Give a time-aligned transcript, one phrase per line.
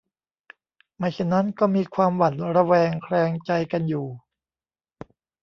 [0.97, 4.07] ไม่เช่นนั้นก็มีความหวั่นระแวงแคลงใจกันอยู่